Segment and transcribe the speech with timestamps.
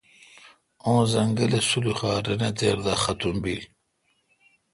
[0.85, 3.63] اں زنگلہ سلوخار رنے تیر دا ختم بیل۔